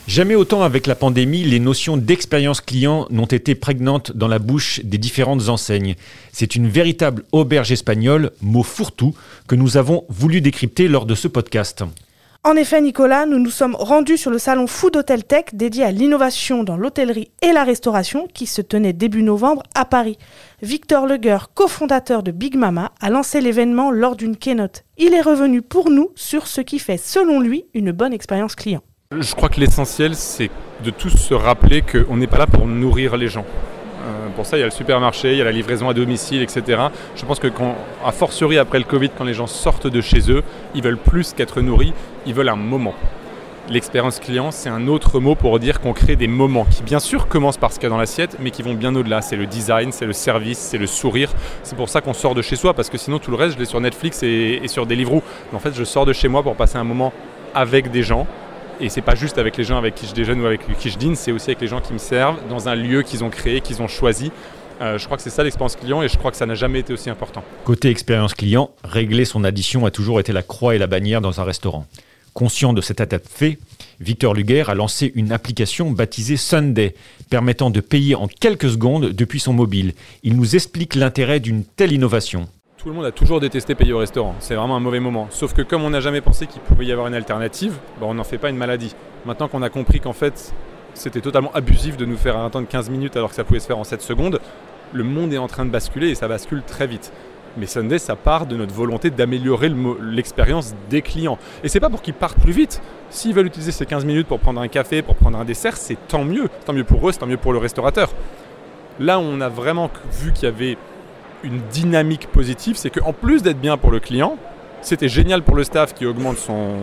Jamais 0.07 0.35
autant 0.35 0.63
avec 0.63 0.85
la 0.85 0.95
pandémie, 0.95 1.43
les 1.43 1.59
notions 1.59 1.95
d'expérience 1.95 2.59
client 2.59 3.07
n'ont 3.09 3.25
été 3.25 3.55
prégnantes 3.55 4.11
dans 4.11 4.27
la 4.27 4.37
bouche 4.37 4.81
des 4.83 4.97
différentes 4.97 5.47
enseignes. 5.47 5.95
C'est 6.33 6.55
une 6.55 6.67
véritable 6.67 7.23
auberge 7.31 7.71
espagnole, 7.71 8.31
mot 8.41 8.63
fourre-tout, 8.63 9.15
que 9.47 9.55
nous 9.55 9.77
avons 9.77 10.03
voulu 10.09 10.41
décrypter 10.41 10.89
lors 10.89 11.05
de 11.05 11.15
ce 11.15 11.29
podcast. 11.29 11.83
En 12.43 12.57
effet, 12.57 12.81
Nicolas, 12.81 13.25
nous 13.25 13.39
nous 13.39 13.49
sommes 13.49 13.75
rendus 13.75 14.17
sur 14.17 14.29
le 14.29 14.37
salon 14.37 14.67
Food 14.67 14.97
Hotel 14.97 15.23
Tech 15.23 15.45
dédié 15.53 15.85
à 15.85 15.91
l'innovation 15.91 16.65
dans 16.65 16.75
l'hôtellerie 16.75 17.31
et 17.41 17.53
la 17.53 17.63
restauration 17.63 18.27
qui 18.33 18.45
se 18.45 18.61
tenait 18.61 18.91
début 18.91 19.23
novembre 19.23 19.63
à 19.73 19.85
Paris. 19.85 20.17
Victor 20.61 21.07
Leguer, 21.07 21.37
cofondateur 21.53 22.21
de 22.21 22.31
Big 22.31 22.57
Mama, 22.57 22.91
a 22.99 23.09
lancé 23.09 23.39
l'événement 23.39 23.89
lors 23.89 24.17
d'une 24.17 24.35
keynote. 24.35 24.83
Il 24.97 25.13
est 25.13 25.21
revenu 25.21 25.61
pour 25.61 25.89
nous 25.89 26.09
sur 26.15 26.47
ce 26.47 26.59
qui 26.59 26.79
fait, 26.79 26.97
selon 26.97 27.39
lui, 27.39 27.63
une 27.73 27.93
bonne 27.93 28.11
expérience 28.11 28.55
client. 28.55 28.81
Je 29.19 29.35
crois 29.35 29.49
que 29.49 29.59
l'essentiel, 29.59 30.15
c'est 30.15 30.49
de 30.83 30.89
tous 30.89 31.09
se 31.09 31.33
rappeler 31.33 31.81
qu'on 31.83 32.17
n'est 32.17 32.27
pas 32.27 32.39
là 32.39 32.47
pour 32.47 32.65
nourrir 32.65 33.15
les 33.15 33.27
gens. 33.27 33.45
Euh, 34.05 34.27
pour 34.35 34.45
ça, 34.45 34.57
il 34.57 34.61
y 34.61 34.63
a 34.63 34.65
le 34.65 34.71
supermarché, 34.71 35.33
il 35.33 35.37
y 35.37 35.41
a 35.41 35.45
la 35.45 35.51
livraison 35.51 35.87
à 35.87 35.93
domicile, 35.93 36.41
etc. 36.41 36.83
Je 37.15 37.25
pense 37.25 37.39
que, 37.39 37.47
quand, 37.47 37.75
à 38.03 38.11
fortiori 38.11 38.57
après 38.57 38.79
le 38.79 38.85
Covid, 38.85 39.09
quand 39.15 39.23
les 39.23 39.33
gens 39.33 39.47
sortent 39.47 39.87
de 39.87 40.01
chez 40.01 40.31
eux, 40.31 40.41
ils 40.73 40.81
veulent 40.81 40.97
plus 40.97 41.33
qu'être 41.33 41.61
nourris, 41.61 41.93
ils 42.25 42.33
veulent 42.33 42.49
un 42.49 42.55
moment. 42.55 42.95
L'expérience 43.69 44.19
client, 44.19 44.51
c'est 44.51 44.69
un 44.69 44.87
autre 44.87 45.19
mot 45.19 45.35
pour 45.35 45.57
dire 45.59 45.79
qu'on 45.79 45.93
crée 45.93 46.15
des 46.15 46.27
moments 46.27 46.65
qui, 46.65 46.81
bien 46.81 46.99
sûr, 46.99 47.27
commencent 47.27 47.57
par 47.57 47.71
ce 47.71 47.75
qu'il 47.75 47.83
y 47.83 47.87
a 47.87 47.89
dans 47.89 47.97
l'assiette, 47.97 48.37
mais 48.39 48.51
qui 48.51 48.63
vont 48.63 48.73
bien 48.73 48.95
au-delà. 48.95 49.21
C'est 49.21 49.37
le 49.37 49.45
design, 49.45 49.91
c'est 49.91 50.05
le 50.05 50.13
service, 50.13 50.57
c'est 50.57 50.79
le 50.79 50.87
sourire. 50.87 51.31
C'est 51.61 51.75
pour 51.75 51.87
ça 51.87 52.01
qu'on 52.01 52.13
sort 52.13 52.35
de 52.35 52.41
chez 52.41 52.55
soi, 52.55 52.73
parce 52.73 52.89
que 52.89 52.97
sinon, 52.97 53.19
tout 53.19 53.31
le 53.31 53.37
reste, 53.37 53.55
je 53.55 53.59
l'ai 53.59 53.65
sur 53.65 53.79
Netflix 53.79 54.23
et, 54.23 54.59
et 54.63 54.67
sur 54.67 54.85
Deliveroo. 54.85 55.21
Mais 55.51 55.57
en 55.57 55.59
fait, 55.59 55.75
je 55.75 55.83
sors 55.83 56.05
de 56.05 56.13
chez 56.13 56.27
moi 56.27 56.41
pour 56.41 56.55
passer 56.55 56.77
un 56.77 56.83
moment 56.83 57.13
avec 57.53 57.91
des 57.91 58.03
gens, 58.03 58.27
et 58.83 58.89
c'est 58.89 59.01
pas 59.01 59.15
juste 59.15 59.37
avec 59.37 59.55
les 59.55 59.63
gens 59.63 59.77
avec 59.77 59.95
qui 59.95 60.05
je 60.05 60.13
déjeune 60.13 60.41
ou 60.41 60.45
avec 60.45 60.61
qui 60.77 60.89
je 60.89 60.97
dîne, 60.97 61.15
c'est 61.15 61.31
aussi 61.31 61.49
avec 61.49 61.61
les 61.61 61.67
gens 61.67 61.79
qui 61.79 61.93
me 61.93 61.97
servent 61.97 62.37
dans 62.49 62.67
un 62.67 62.75
lieu 62.75 63.01
qu'ils 63.01 63.23
ont 63.23 63.29
créé, 63.29 63.61
qu'ils 63.61 63.81
ont 63.81 63.87
choisi. 63.87 64.29
Euh, 64.81 64.97
je 64.97 65.05
crois 65.05 65.15
que 65.15 65.23
c'est 65.23 65.29
ça 65.29 65.43
l'expérience 65.43 65.77
client 65.77 66.01
et 66.01 66.09
je 66.09 66.17
crois 66.17 66.31
que 66.31 66.37
ça 66.37 66.45
n'a 66.45 66.55
jamais 66.55 66.79
été 66.79 66.91
aussi 66.91 67.09
important. 67.09 67.43
Côté 67.63 67.89
expérience 67.89 68.33
client, 68.33 68.71
régler 68.83 69.23
son 69.23 69.45
addition 69.45 69.85
a 69.85 69.91
toujours 69.91 70.19
été 70.19 70.33
la 70.33 70.43
croix 70.43 70.75
et 70.75 70.77
la 70.77 70.87
bannière 70.87 71.21
dans 71.21 71.39
un 71.39 71.43
restaurant. 71.45 71.87
Conscient 72.33 72.73
de 72.73 72.81
cet 72.81 72.99
étape 72.99 73.25
fait, 73.29 73.57
Victor 74.01 74.33
Luguer 74.33 74.65
a 74.67 74.73
lancé 74.73 75.13
une 75.15 75.31
application 75.31 75.91
baptisée 75.91 76.35
Sunday, 76.35 76.95
permettant 77.29 77.69
de 77.69 77.79
payer 77.79 78.15
en 78.15 78.27
quelques 78.27 78.71
secondes 78.71 79.11
depuis 79.11 79.39
son 79.39 79.53
mobile. 79.53 79.93
Il 80.23 80.35
nous 80.35 80.55
explique 80.55 80.95
l'intérêt 80.95 81.39
d'une 81.39 81.63
telle 81.63 81.93
innovation. 81.93 82.49
Tout 82.83 82.89
le 82.89 82.95
monde 82.95 83.05
a 83.05 83.13
toujours 83.13 83.39
détesté 83.39 83.75
payer 83.75 83.93
au 83.93 83.99
restaurant. 83.99 84.35
C'est 84.39 84.55
vraiment 84.55 84.75
un 84.75 84.81
mauvais 84.81 84.99
moment. 84.99 85.27
Sauf 85.29 85.53
que 85.53 85.61
comme 85.61 85.85
on 85.85 85.91
n'a 85.91 86.01
jamais 86.01 86.19
pensé 86.19 86.47
qu'il 86.47 86.61
pouvait 86.61 86.85
y 86.85 86.91
avoir 86.91 87.07
une 87.07 87.13
alternative, 87.13 87.77
bah, 88.01 88.07
on 88.09 88.13
n'en 88.13 88.25
fait 88.25 88.37
pas 88.37 88.49
une 88.49 88.57
maladie. 88.57 88.93
Maintenant 89.25 89.47
qu'on 89.47 89.61
a 89.61 89.69
compris 89.69 90.01
qu'en 90.01 90.11
fait 90.11 90.53
c'était 90.93 91.21
totalement 91.21 91.51
abusif 91.53 91.95
de 91.95 92.03
nous 92.03 92.17
faire 92.17 92.37
attendre 92.37 92.67
15 92.67 92.89
minutes 92.89 93.15
alors 93.15 93.29
que 93.29 93.35
ça 93.35 93.45
pouvait 93.45 93.61
se 93.61 93.67
faire 93.67 93.77
en 93.77 93.85
7 93.85 94.01
secondes, 94.01 94.41
le 94.91 95.05
monde 95.05 95.31
est 95.31 95.37
en 95.37 95.47
train 95.47 95.63
de 95.63 95.69
basculer 95.69 96.09
et 96.09 96.15
ça 96.15 96.27
bascule 96.27 96.61
très 96.61 96.85
vite. 96.85 97.13
Mais 97.55 97.67
Sunday, 97.67 97.99
ça 97.99 98.17
part 98.17 98.47
de 98.47 98.57
notre 98.57 98.73
volonté 98.73 99.11
d'améliorer 99.11 99.71
l'expérience 100.01 100.75
des 100.89 101.01
clients. 101.01 101.37
Et 101.63 101.69
c'est 101.69 101.79
pas 101.79 101.89
pour 101.89 102.01
qu'ils 102.01 102.13
partent 102.13 102.41
plus 102.41 102.51
vite. 102.51 102.81
S'ils 103.09 103.33
veulent 103.33 103.47
utiliser 103.47 103.71
ces 103.71 103.85
15 103.85 104.03
minutes 104.03 104.27
pour 104.27 104.39
prendre 104.39 104.59
un 104.59 104.67
café, 104.67 105.01
pour 105.03 105.15
prendre 105.15 105.37
un 105.37 105.45
dessert, 105.45 105.77
c'est 105.77 105.97
tant 106.09 106.25
mieux. 106.25 106.49
Tant 106.65 106.73
mieux 106.73 106.83
pour 106.83 107.07
eux, 107.07 107.13
c'est 107.13 107.19
tant 107.19 107.27
mieux 107.27 107.37
pour 107.37 107.53
le 107.53 107.59
restaurateur. 107.59 108.09
Là, 108.99 109.19
on 109.19 109.39
a 109.39 109.47
vraiment 109.47 109.89
vu 110.11 110.33
qu'il 110.33 110.43
y 110.43 110.47
avait 110.47 110.77
une 111.43 111.59
dynamique 111.71 112.27
positive, 112.27 112.75
c'est 112.77 112.89
qu'en 112.89 113.13
plus 113.13 113.43
d'être 113.43 113.59
bien 113.59 113.77
pour 113.77 113.91
le 113.91 113.99
client, 113.99 114.37
c'était 114.81 115.09
génial 115.09 115.43
pour 115.43 115.55
le 115.55 115.63
staff 115.63 115.93
qui 115.93 116.05
augmente 116.05 116.37
son 116.37 116.75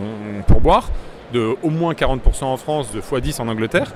pourboire 0.47 0.89
de 1.33 1.55
au 1.63 1.69
moins 1.69 1.93
40% 1.93 2.43
en 2.43 2.57
France, 2.57 2.91
de 2.91 2.99
x10 2.99 3.41
en 3.41 3.47
Angleterre, 3.47 3.93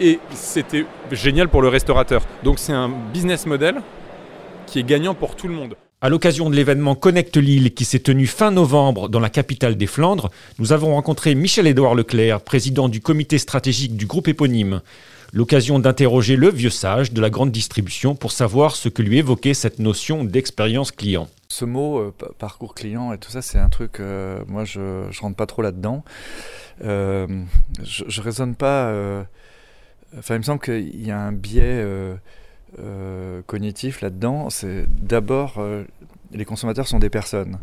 et 0.00 0.18
c'était 0.32 0.84
génial 1.12 1.48
pour 1.48 1.62
le 1.62 1.68
restaurateur. 1.68 2.22
Donc 2.42 2.58
c'est 2.58 2.72
un 2.72 2.90
business 3.12 3.46
model 3.46 3.76
qui 4.66 4.80
est 4.80 4.84
gagnant 4.84 5.14
pour 5.14 5.36
tout 5.36 5.48
le 5.48 5.54
monde. 5.54 5.76
À 6.00 6.10
l'occasion 6.10 6.50
de 6.50 6.54
l'événement 6.54 6.94
Connect 6.94 7.36
Lille 7.38 7.72
qui 7.72 7.86
s'est 7.86 8.00
tenu 8.00 8.26
fin 8.26 8.50
novembre 8.50 9.08
dans 9.08 9.20
la 9.20 9.30
capitale 9.30 9.76
des 9.76 9.86
Flandres, 9.86 10.30
nous 10.58 10.72
avons 10.72 10.92
rencontré 10.94 11.34
Michel-Édouard 11.34 11.94
Leclerc, 11.94 12.42
président 12.42 12.90
du 12.90 13.00
comité 13.00 13.38
stratégique 13.38 13.96
du 13.96 14.04
groupe 14.04 14.28
éponyme. 14.28 14.82
L'occasion 15.34 15.80
d'interroger 15.80 16.36
le 16.36 16.48
vieux 16.48 16.70
sage 16.70 17.12
de 17.12 17.20
la 17.20 17.28
grande 17.28 17.50
distribution 17.50 18.14
pour 18.14 18.30
savoir 18.30 18.76
ce 18.76 18.88
que 18.88 19.02
lui 19.02 19.18
évoquait 19.18 19.52
cette 19.52 19.80
notion 19.80 20.22
d'expérience 20.22 20.92
client. 20.92 21.26
Ce 21.48 21.64
mot 21.64 21.98
euh, 21.98 22.14
parcours 22.38 22.72
client 22.72 23.12
et 23.12 23.18
tout 23.18 23.32
ça, 23.32 23.42
c'est 23.42 23.58
un 23.58 23.68
truc, 23.68 23.98
euh, 23.98 24.44
moi 24.46 24.64
je, 24.64 24.78
ne 24.78 25.20
rentre 25.20 25.34
pas 25.34 25.46
trop 25.46 25.60
là-dedans. 25.60 26.04
Euh, 26.84 27.26
je, 27.82 28.04
ne 28.04 28.24
raisonne 28.24 28.54
pas. 28.54 28.94
Enfin, 30.16 30.36
il 30.36 30.38
me 30.38 30.44
semble 30.44 30.60
qu'il 30.60 31.04
y 31.04 31.10
a 31.10 31.18
un 31.18 31.32
biais 31.32 31.84
cognitif 33.48 34.02
là-dedans. 34.02 34.50
C'est 34.50 34.86
d'abord, 34.88 35.60
les 36.30 36.44
consommateurs 36.44 36.86
sont 36.86 37.00
des 37.00 37.10
personnes. 37.10 37.58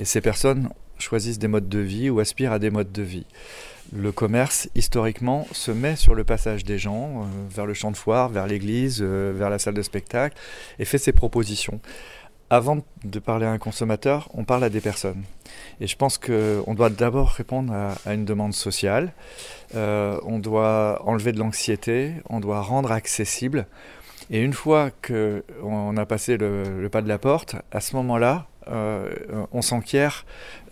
Et 0.00 0.04
ces 0.04 0.20
personnes 0.20 0.68
choisissent 0.98 1.38
des 1.38 1.48
modes 1.48 1.68
de 1.68 1.78
vie 1.78 2.10
ou 2.10 2.18
aspirent 2.18 2.52
à 2.52 2.58
des 2.58 2.70
modes 2.70 2.90
de 2.90 3.02
vie 3.02 3.26
le 3.94 4.10
commerce, 4.12 4.68
historiquement, 4.74 5.46
se 5.52 5.70
met 5.70 5.94
sur 5.96 6.14
le 6.14 6.24
passage 6.24 6.64
des 6.64 6.78
gens, 6.78 7.22
euh, 7.22 7.24
vers 7.48 7.64
le 7.64 7.74
champ 7.74 7.92
de 7.92 7.96
foire, 7.96 8.28
vers 8.28 8.46
l'église, 8.46 8.98
euh, 9.00 9.32
vers 9.34 9.50
la 9.50 9.58
salle 9.58 9.74
de 9.74 9.82
spectacle, 9.82 10.36
et 10.78 10.84
fait 10.84 10.98
ses 10.98 11.12
propositions. 11.12 11.80
Avant 12.50 12.78
de 13.04 13.18
parler 13.20 13.46
à 13.46 13.50
un 13.50 13.58
consommateur, 13.58 14.28
on 14.34 14.44
parle 14.44 14.64
à 14.64 14.68
des 14.68 14.80
personnes. 14.80 15.22
Et 15.80 15.86
je 15.86 15.96
pense 15.96 16.18
qu'on 16.18 16.74
doit 16.74 16.90
d'abord 16.90 17.30
répondre 17.30 17.72
à, 17.72 18.12
une 18.12 18.24
demande 18.24 18.52
sociale, 18.52 19.12
euh, 19.74 20.18
on 20.24 20.38
doit 20.40 21.00
enlever 21.06 21.32
de 21.32 21.38
l'anxiété, 21.38 22.14
on 22.28 22.40
doit 22.40 22.60
rendre 22.60 22.92
accessible. 22.92 23.66
Et 24.30 24.40
une 24.40 24.52
fois 24.52 24.90
qu'on 25.06 25.96
a 25.96 26.06
passé 26.06 26.36
le 26.36 26.88
pas 26.90 27.02
de 27.02 27.08
la 27.08 27.18
porte, 27.18 27.56
à 27.70 27.80
ce 27.80 27.94
moment-là, 27.96 28.46
on 28.66 29.62
s'enquiert 29.62 30.24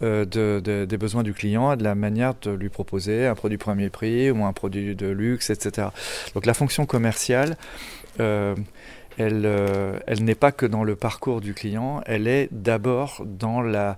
euh, 0.02 0.84
des 0.84 0.96
besoins 0.96 1.22
du 1.22 1.32
client 1.32 1.72
et 1.72 1.76
de 1.76 1.84
la 1.84 1.94
manière 1.94 2.34
de 2.42 2.50
lui 2.50 2.68
proposer 2.68 3.26
un 3.26 3.36
produit 3.36 3.58
premier 3.58 3.88
prix 3.88 4.30
ou 4.32 4.44
un 4.44 4.52
produit 4.52 4.96
de 4.96 5.06
luxe, 5.06 5.50
etc. 5.50 5.88
Donc 6.34 6.44
la 6.44 6.54
fonction 6.54 6.86
commerciale, 6.86 7.56
euh, 8.18 8.56
elle, 9.18 10.24
n'est 10.24 10.34
pas 10.34 10.50
que 10.50 10.66
dans 10.66 10.82
le 10.82 10.96
parcours 10.96 11.40
du 11.40 11.54
client, 11.54 12.02
elle 12.06 12.26
est 12.26 12.48
d'abord 12.50 13.22
dans 13.24 13.60
la, 13.60 13.96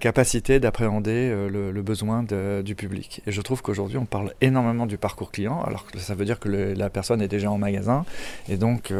capacité 0.00 0.58
d'appréhender 0.58 1.32
le, 1.48 1.82
besoin 1.82 2.24
du 2.62 2.74
public. 2.74 3.22
Et 3.26 3.32
je 3.32 3.40
trouve 3.42 3.62
qu'aujourd'hui, 3.62 3.98
on 3.98 4.06
parle 4.06 4.32
énormément 4.40 4.86
du 4.86 4.98
parcours 4.98 5.30
client, 5.30 5.62
alors 5.62 5.86
que 5.86 5.98
ça 5.98 6.14
veut 6.14 6.24
dire 6.24 6.40
que 6.40 6.48
la 6.48 6.90
personne 6.90 7.22
est 7.22 7.28
déjà 7.28 7.50
en 7.50 7.58
magasin, 7.58 8.04
et 8.48 8.56
donc 8.56 8.92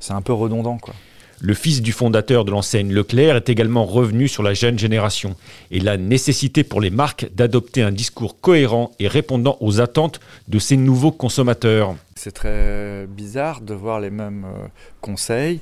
c'est 0.00 0.12
un 0.14 0.22
peu 0.22 0.32
redondant. 0.32 0.78
quoi. 0.78 0.94
Le 1.40 1.54
fils 1.54 1.82
du 1.82 1.92
fondateur 1.92 2.44
de 2.44 2.50
l'enseigne 2.50 2.92
Leclerc 2.92 3.36
est 3.36 3.48
également 3.48 3.84
revenu 3.84 4.26
sur 4.26 4.42
la 4.42 4.54
jeune 4.54 4.78
génération 4.78 5.36
et 5.70 5.80
la 5.80 5.98
nécessité 5.98 6.64
pour 6.64 6.80
les 6.80 6.90
marques 6.90 7.28
d'adopter 7.34 7.82
un 7.82 7.92
discours 7.92 8.40
cohérent 8.40 8.92
et 8.98 9.06
répondant 9.06 9.58
aux 9.60 9.80
attentes 9.80 10.20
de 10.48 10.58
ces 10.58 10.76
nouveaux 10.76 11.12
consommateurs. 11.12 11.94
C'est 12.14 12.32
très 12.32 13.06
bizarre 13.06 13.60
de 13.60 13.74
voir 13.74 14.00
les 14.00 14.10
mêmes 14.10 14.46
euh, 14.46 14.66
conseils, 15.02 15.60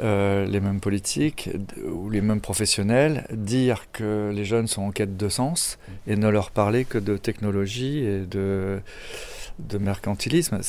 euh, 0.00 0.46
les 0.46 0.60
mêmes 0.60 0.80
politiques 0.80 1.50
ou 1.92 2.08
les 2.08 2.20
mêmes 2.20 2.40
professionnels 2.40 3.26
dire 3.32 3.86
que 3.92 4.30
les 4.32 4.44
jeunes 4.44 4.68
sont 4.68 4.82
en 4.82 4.90
quête 4.90 5.16
de 5.16 5.28
sens 5.28 5.78
et 6.06 6.16
ne 6.16 6.28
leur 6.28 6.50
parler 6.52 6.84
que 6.84 6.98
de 6.98 7.16
technologie 7.16 7.98
et 7.98 8.20
de 8.20 8.80
de 9.58 9.78
mercantilisme. 9.78 10.60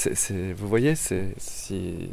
vous 0.58 0.68
voyez, 0.68 0.94
il 1.70 2.10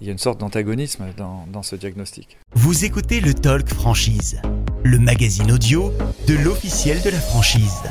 y 0.00 0.08
a 0.08 0.12
une 0.12 0.18
sorte 0.18 0.38
d'antagonisme 0.38 1.06
dans, 1.16 1.46
dans 1.52 1.62
ce 1.62 1.76
diagnostic. 1.76 2.36
Vous 2.54 2.84
écoutez 2.84 3.20
le 3.20 3.34
Talk 3.34 3.68
Franchise, 3.68 4.40
le 4.82 4.98
magazine 4.98 5.50
audio 5.52 5.92
de 6.26 6.34
l'officiel 6.34 7.00
de 7.02 7.10
la 7.10 7.20
franchise. 7.20 7.82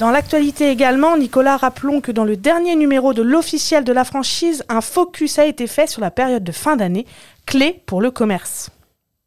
Dans 0.00 0.10
l'actualité 0.10 0.70
également, 0.70 1.16
Nicolas, 1.16 1.56
rappelons 1.56 2.00
que 2.00 2.10
dans 2.10 2.24
le 2.24 2.36
dernier 2.36 2.74
numéro 2.74 3.14
de 3.14 3.22
l'officiel 3.22 3.84
de 3.84 3.92
la 3.92 4.04
franchise, 4.04 4.64
un 4.68 4.80
focus 4.80 5.38
a 5.38 5.46
été 5.46 5.68
fait 5.68 5.86
sur 5.86 6.00
la 6.00 6.10
période 6.10 6.42
de 6.42 6.50
fin 6.50 6.74
d'année, 6.74 7.06
clé 7.46 7.80
pour 7.86 8.00
le 8.00 8.10
commerce. 8.10 8.70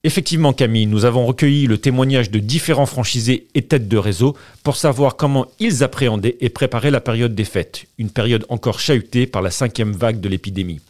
Effectivement, 0.03 0.53
Camille, 0.53 0.85
nous 0.85 1.05
avons 1.05 1.25
recueilli 1.25 1.65
le 1.65 1.79
témoignage 1.79 2.29
de 2.29 2.37
différents 2.37 2.85
franchisés 2.85 3.47
et 3.55 3.63
têtes 3.63 3.87
de 3.87 3.97
réseau 3.97 4.37
pour 4.63 4.75
savoir 4.75 5.15
comment 5.15 5.47
ils 5.59 5.83
appréhendaient 5.83 6.37
et 6.39 6.49
préparaient 6.49 6.91
la 6.91 7.01
période 7.01 7.33
des 7.33 7.45
fêtes, 7.45 7.85
une 7.97 8.11
période 8.11 8.45
encore 8.49 8.79
chahutée 8.79 9.25
par 9.25 9.41
la 9.41 9.49
cinquième 9.49 9.93
vague 9.93 10.19
de 10.19 10.29
l'épidémie. 10.29 10.81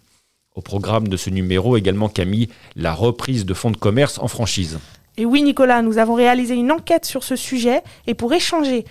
Au 0.56 0.62
programme 0.62 1.08
de 1.08 1.16
ce 1.16 1.30
numéro 1.30 1.78
également, 1.78 2.10
Camille, 2.10 2.50
la 2.76 2.94
reprise 2.94 3.46
de 3.46 3.54
fonds 3.54 3.72
de 3.72 3.78
commerce 3.78 4.20
en 4.20 4.28
franchise. 4.28 4.78
Et 5.16 5.26
oui, 5.26 5.42
Nicolas, 5.42 5.82
nous 5.82 6.00
avons 6.00 6.14
réalisé 6.14 6.56
une 6.56 6.72
enquête 6.72 7.06
sur 7.06 7.24
ce 7.24 7.36
sujet 7.38 7.84
et 8.08 8.14
pour 8.14 8.34
échanger 8.34 8.84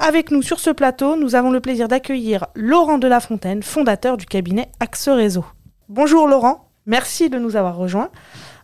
avec 0.00 0.32
nous 0.32 0.42
sur 0.42 0.58
ce 0.58 0.70
plateau, 0.70 1.16
nous 1.16 1.36
avons 1.36 1.50
le 1.50 1.60
plaisir 1.60 1.86
d'accueillir 1.86 2.48
Laurent 2.54 2.98
Delafontaine, 2.98 3.62
fondateur 3.62 4.16
du 4.16 4.26
cabinet 4.26 4.68
Axe 4.80 5.08
Réseau. 5.08 5.44
Bonjour 5.88 6.26
Laurent, 6.26 6.68
merci 6.86 7.30
de 7.30 7.38
nous 7.38 7.54
avoir 7.54 7.76
rejoints. 7.76 8.10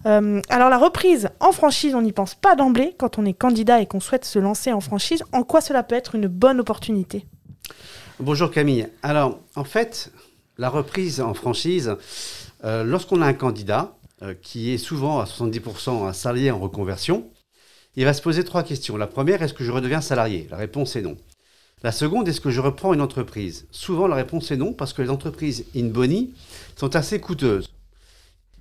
Euh, 0.07 0.41
alors 0.49 0.71
la 0.71 0.79
reprise 0.79 1.31
en 1.41 1.51
franchise, 1.51 1.95
on 1.95 2.03
n'y 2.03 2.13
pense 2.13 2.35
pas 2.35 2.55
d'emblée 2.55 2.95
quand 2.97 3.19
on 3.19 3.25
est 3.25 3.33
candidat 3.33 3.81
et 3.81 3.87
qu'on 3.87 4.01
souhaite 4.01 4.25
se 4.25 4.39
lancer 4.39 4.73
en 4.73 4.81
franchise. 4.81 5.25
En 5.33 5.43
quoi 5.43 5.61
cela 5.61 5.83
peut 5.83 5.97
être 5.97 6.15
une 6.15 6.29
bonne 6.29 6.61
opportunité? 6.61 7.27
Bonjour 8.21 8.51
Camille. 8.51 8.87
Alors 9.03 9.41
en 9.57 9.65
fait, 9.65 10.13
la 10.59 10.69
reprise 10.69 11.21
en 11.21 11.35
franchise, 11.35 11.97
euh, 12.65 12.85
lorsqu'on 12.85 13.21
a 13.21 13.27
un 13.27 13.35
candidat 13.35 13.97
euh, 14.23 14.35
qui 14.41 14.73
est 14.73 14.79
souvent 14.79 15.19
à 15.19 15.25
70% 15.25 16.07
un 16.07 16.13
salarié 16.13 16.53
en 16.53 16.61
reconversion, 16.61 17.29
il 17.97 18.05
va 18.05 18.13
se 18.13 18.23
poser 18.23 18.45
trois 18.45 18.63
questions. 18.63 18.97
La 18.97 19.09
première, 19.09 19.43
est-ce 19.43 19.55
que 19.55 19.65
je 19.65 19.73
redeviens 19.73 20.01
salarié? 20.01 20.47
La 20.51 20.57
réponse 20.57 20.95
est 20.95 21.03
non. 21.03 21.17
La 21.83 21.93
seconde, 21.93 22.29
est-ce 22.29 22.41
que 22.41 22.51
je 22.51 22.61
reprends 22.61 22.95
une 22.95 23.01
entreprise? 23.01 23.67
Souvent, 23.71 24.07
la 24.07 24.17
réponse 24.17 24.51
est 24.51 24.57
non, 24.57 24.73
parce 24.73 24.93
que 24.93 25.03
les 25.03 25.11
entreprises 25.11 25.67
in 25.75 25.87
boni 25.87 26.33
sont 26.77 26.95
assez 26.97 27.21
coûteuses. 27.21 27.71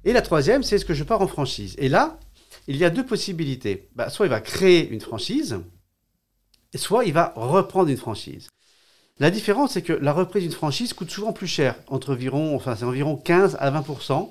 Et 0.06 0.14
la 0.14 0.22
troisième, 0.22 0.62
c'est 0.62 0.76
est-ce 0.76 0.86
que 0.86 0.94
je 0.94 1.04
pars 1.04 1.22
en 1.22 1.28
franchise 1.28 1.76
Et 1.80 1.90
là, 1.90 2.20
il 2.68 2.78
y 2.78 2.86
a 2.86 2.92
deux 2.92 3.06
possibilités. 3.06 3.90
Bah, 3.96 4.10
soit 4.10 4.28
il 4.28 4.30
va 4.30 4.40
créer 4.40 4.88
une 4.88 5.02
franchise, 5.02 5.60
soit 6.76 7.06
il 7.06 7.14
va 7.14 7.34
reprendre 7.36 7.90
une 7.90 7.98
franchise. 7.98 8.50
La 9.20 9.32
différence, 9.32 9.74
c'est 9.74 9.82
que 9.82 9.94
la 9.94 10.14
reprise 10.14 10.44
d'une 10.44 10.52
franchise 10.52 10.94
coûte 10.94 11.10
souvent 11.10 11.34
plus 11.34 11.48
cher, 11.48 11.76
entre 11.88 12.14
environ, 12.14 12.56
enfin, 12.56 12.76
c'est 12.76 12.86
environ 12.86 13.16
15 13.16 13.58
à 13.60 13.72
20% 13.72 14.30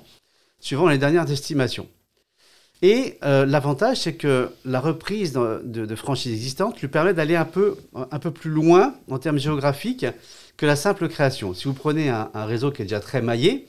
suivant 0.59 0.87
les 0.87 0.97
dernières 0.97 1.29
estimations. 1.29 1.89
Et 2.81 3.17
euh, 3.23 3.45
l'avantage, 3.45 4.01
c'est 4.01 4.15
que 4.15 4.51
la 4.63 4.79
reprise 4.79 5.33
de, 5.33 5.61
de, 5.63 5.95
franchise 5.95 6.33
existante 6.33 6.79
lui 6.81 6.87
permet 6.87 7.13
d'aller 7.13 7.35
un 7.35 7.45
peu, 7.45 7.77
un 7.93 8.19
peu 8.19 8.31
plus 8.31 8.51
loin 8.51 8.95
en 9.09 9.17
termes 9.17 9.39
géographiques 9.39 10.05
que 10.55 10.65
la 10.65 10.75
simple 10.75 11.09
création. 11.09 11.53
Si 11.53 11.65
vous 11.65 11.73
prenez 11.73 12.09
un 12.09 12.45
réseau 12.45 12.71
qui 12.71 12.81
est 12.81 12.85
déjà 12.85 12.99
très 12.99 13.21
maillé, 13.21 13.67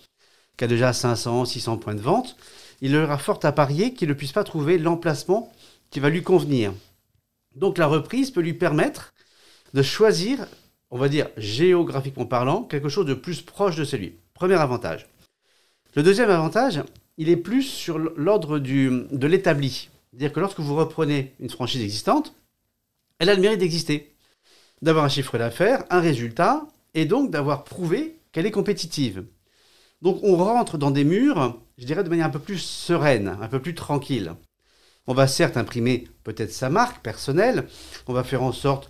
qui 0.57 0.65
a 0.65 0.67
déjà 0.67 0.93
500, 0.93 1.45
600 1.45 1.79
points 1.79 1.95
de 1.95 2.01
vente, 2.01 2.37
il 2.81 2.97
aura 2.97 3.19
fort 3.19 3.41
à 3.43 3.53
parier 3.53 3.95
qu'il 3.95 4.09
ne 4.09 4.15
puisse 4.15 4.33
pas 4.33 4.45
trouver 4.45 4.79
l'emplacement 4.79 5.53
qui 5.91 6.01
va 6.01 6.11
lui 6.11 6.23
convenir. 6.23 6.73
Donc 7.55 7.79
la 7.79 7.87
reprise 7.87 8.31
peut 8.31 8.41
lui 8.41 8.55
permettre 8.55 9.15
de 9.75 9.83
choisir, 9.83 10.47
on 10.91 10.99
va 10.99 11.09
dire 11.09 11.29
géographiquement 11.37 12.27
parlant, 12.27 12.63
quelque 12.63 12.89
chose 12.89 13.07
de 13.07 13.15
plus 13.15 13.43
proche 13.43 13.77
de 13.77 13.85
celui. 13.85 14.15
Premier 14.35 14.55
avantage. 14.55 15.07
Le 15.95 16.03
deuxième 16.03 16.31
avantage, 16.31 16.83
il 17.17 17.31
est 17.31 17.37
plus 17.37 17.63
sur 17.63 17.99
l'ordre 17.99 18.59
de 18.59 19.27
l'établi. 19.27 19.89
C'est-à-dire 20.11 20.33
que 20.33 20.41
lorsque 20.41 20.61
vous 20.61 20.77
reprenez 20.77 21.35
une 21.41 21.51
franchise 21.51 21.83
existante, 21.83 22.35
elle 23.19 23.31
a 23.31 23.35
le 23.35 23.41
mérite 23.41 23.61
d'exister, 23.61 24.15
d'avoir 24.83 25.07
un 25.07 25.09
chiffre 25.09 25.39
d'affaires, 25.39 25.85
un 25.89 26.01
résultat, 26.01 26.67
et 26.93 27.07
donc 27.07 27.31
d'avoir 27.31 27.65
prouvé 27.65 28.19
qu'elle 28.33 28.47
est 28.47 28.51
compétitive. 28.51 29.25
Donc 30.03 30.21
on 30.23 30.37
rentre 30.37 30.79
dans 30.79 30.91
des 30.91 31.05
murs, 31.05 31.59
je 31.79 31.87
dirais, 31.87 32.05
de 32.05 32.09
manière 32.09 32.27
un 32.27 32.31
peu 32.31 32.39
plus 32.39 32.59
sereine, 32.59 33.37
un 33.41 33.49
peu 33.49 33.61
plus 33.61 33.75
tranquille. 33.75 34.35
On 35.07 35.15
va 35.15 35.27
certes 35.27 35.57
imprimer 35.57 36.09
peut-être 36.25 36.53
sa 36.53 36.69
marque 36.69 37.03
personnelle, 37.03 37.67
on 38.07 38.13
va 38.13 38.25
faire 38.25 38.43
en 38.43 38.53
sorte 38.53 38.89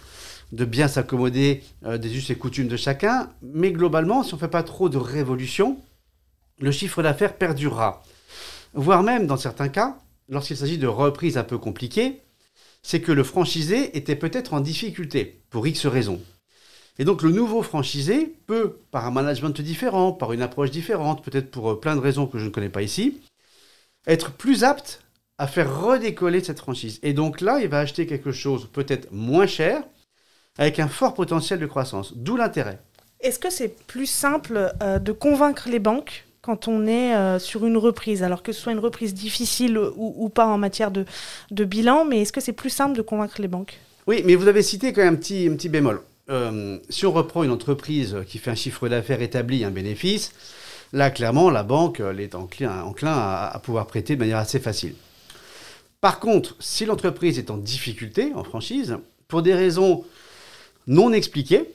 de 0.53 0.65
bien 0.65 0.89
s'accommoder 0.89 1.63
euh, 1.85 1.99
des 1.99 2.17
us 2.17 2.31
et 2.31 2.37
coutumes 2.37 2.69
de 2.69 2.77
chacun, 2.77 3.31
mais 3.43 3.73
globalement, 3.73 4.23
si 4.23 4.33
on 4.33 4.37
ne 4.37 4.41
fait 4.41 4.49
pas 4.49 4.63
trop 4.63 4.89
de 4.89 4.99
révolution, 4.99 5.79
le 6.59 6.71
chiffre 6.71 7.03
d'affaires 7.03 7.37
perdurera. 7.37 8.03
Voire 8.75 9.03
même, 9.03 9.27
dans 9.27 9.37
certains 9.37 9.69
cas, 9.69 9.99
lorsqu'il 10.29 10.57
s'agit 10.57 10.79
de 10.79 10.87
reprises 10.87 11.37
un 11.37 11.45
peu 11.45 11.59
compliquées, 11.59 12.21
c'est 12.83 13.01
que 13.01 13.13
le 13.13 13.25
franchisé 13.25 13.97
était 13.97 14.17
peut-être 14.17 14.55
en 14.55 14.61
difficulté, 14.61 15.43
pour 15.51 15.67
X 15.67 15.87
raisons. 15.87 16.21
Et 16.99 17.05
donc 17.05 17.23
le 17.23 17.31
nouveau 17.31 17.63
franchisé 17.63 18.35
peut, 18.47 18.79
par 18.91 19.07
un 19.07 19.11
management 19.11 19.61
différent, 19.61 20.13
par 20.13 20.33
une 20.33 20.43
approche 20.43 20.71
différente, 20.71 21.23
peut-être 21.23 21.51
pour 21.51 21.71
euh, 21.71 21.81
plein 21.81 21.97
de 21.97 22.01
raisons 22.01 22.27
que 22.27 22.39
je 22.39 22.45
ne 22.45 22.51
connais 22.51 22.69
pas 22.69 22.83
ici, 22.83 23.21
être 24.07 24.33
plus 24.33 24.65
apte 24.65 25.03
à 25.39 25.47
faire 25.47 25.83
redécoller 25.83 26.43
cette 26.43 26.59
franchise. 26.59 26.99
Et 27.03 27.13
donc 27.13 27.41
là, 27.41 27.61
il 27.61 27.69
va 27.69 27.81
acheter 27.81 28.07
quelque 28.07 28.33
chose 28.33 28.69
peut-être 28.73 29.13
moins 29.13 29.47
cher, 29.47 29.83
avec 30.59 30.79
un 30.79 30.89
fort 30.89 31.15
potentiel 31.15 31.59
de 31.59 31.67
croissance. 31.67 32.15
D'où 32.17 32.37
l'intérêt. 32.37 32.79
Est-ce 33.21 33.39
que 33.39 33.51
c'est 33.51 33.77
plus 33.87 34.07
simple 34.07 34.73
euh, 34.83 34.99
de 34.99 35.13
convaincre 35.13 35.69
les 35.69 35.79
banques 35.79 36.25
quand 36.47 36.69
on 36.69 36.87
est 36.87 37.15
euh, 37.15 37.41
sur 37.41 37.67
une 37.67 37.77
reprise, 37.77 38.23
alors 38.23 38.43
que 38.43 38.53
ce 38.53 38.61
soit 38.61 38.73
une 38.73 38.79
reprise 38.79 39.15
difficile 39.15 39.77
ou, 39.97 40.29
pas 40.29 40.47
en 40.47 40.59
matière 40.59 40.93
de, 40.93 41.05
bilan, 41.51 42.05
mais 42.05 42.23
est-ce 42.23 42.33
que 42.33 42.41
c'est 42.41 42.53
plus 42.53 42.71
simple 42.71 42.97
de 42.97 43.03
convaincre 43.03 43.43
les 43.43 43.49
banques? 43.49 43.81
Oui, 44.07 44.23
mais 44.25 44.37
vous 44.37 44.47
avez 44.47 44.63
cité 44.63 44.93
quand 44.93 45.03
même 45.03 45.15
un 45.15 45.17
petit, 45.17 45.49
un 45.51 45.57
petit 45.57 45.69
bémol. 45.69 46.01
Euh, 46.29 46.79
si 46.89 47.07
on 47.07 47.13
reprend 47.13 47.45
une 47.45 47.51
entreprise 47.51 48.17
qui 48.27 48.39
fait 48.39 48.51
un 48.51 48.57
chiffre 48.57 48.89
d'affaires 48.89 49.23
établi, 49.23 49.65
un 49.65 49.71
bénéfice, 49.71 50.33
là, 50.93 51.11
clairement, 51.11 51.51
la 51.51 51.63
banque 51.63 52.01
est 52.01 52.35
enclin, 52.35 52.83
enclin 52.83 53.13
à, 53.13 53.61
pouvoir 53.63 53.87
prêter 53.87 54.15
de 54.15 54.21
manière 54.21 54.39
assez 54.39 54.59
facile. 54.59 54.95
Par 56.01 56.21
contre, 56.21 56.57
si 56.59 56.85
l'entreprise 56.85 57.39
est 57.39 57.51
en 57.51 57.57
difficulté, 57.57 58.33
en 58.35 58.45
franchise, 58.45 58.99
pour 59.29 59.43
des 59.43 59.55
raisons 59.55 60.05
non 60.87 61.13
expliquées, 61.13 61.73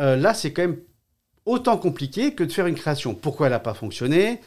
euh, 0.00 0.16
là, 0.16 0.34
c'est 0.34 0.52
quand 0.52 0.62
même 0.62 0.78
autant 1.48 1.78
compliqué 1.78 2.34
que 2.34 2.44
de 2.44 2.52
faire 2.52 2.66
une 2.66 2.74
création. 2.74 3.14
Pourquoi 3.14 3.46
elle 3.46 3.52
n'a 3.52 3.58
pas 3.58 3.74
fonctionné? 3.74 4.40